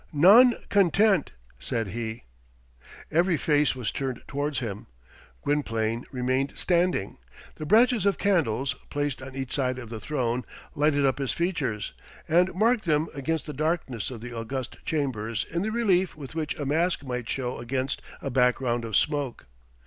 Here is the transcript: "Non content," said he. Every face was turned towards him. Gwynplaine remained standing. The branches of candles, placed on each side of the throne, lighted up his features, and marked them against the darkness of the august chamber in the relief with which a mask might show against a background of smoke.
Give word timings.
"Non 0.11 0.55
content," 0.69 1.31
said 1.59 1.89
he. 1.89 2.23
Every 3.11 3.37
face 3.37 3.75
was 3.75 3.91
turned 3.91 4.23
towards 4.27 4.57
him. 4.57 4.87
Gwynplaine 5.43 6.05
remained 6.11 6.53
standing. 6.57 7.19
The 7.57 7.67
branches 7.67 8.07
of 8.07 8.17
candles, 8.17 8.73
placed 8.89 9.21
on 9.21 9.35
each 9.35 9.53
side 9.53 9.77
of 9.77 9.89
the 9.91 9.99
throne, 9.99 10.43
lighted 10.73 11.05
up 11.05 11.19
his 11.19 11.33
features, 11.33 11.93
and 12.27 12.51
marked 12.55 12.85
them 12.85 13.09
against 13.13 13.45
the 13.45 13.53
darkness 13.53 14.09
of 14.09 14.21
the 14.21 14.33
august 14.35 14.77
chamber 14.85 15.31
in 15.51 15.61
the 15.61 15.69
relief 15.69 16.15
with 16.15 16.33
which 16.33 16.57
a 16.57 16.65
mask 16.65 17.03
might 17.03 17.29
show 17.29 17.59
against 17.59 18.01
a 18.23 18.31
background 18.31 18.83
of 18.83 18.97
smoke. 18.97 19.45